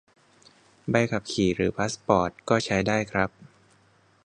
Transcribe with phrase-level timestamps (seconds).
[0.91, 3.29] ใบขับขี่ หรือพาสปอร์ต ก็ใช้ได้ครับ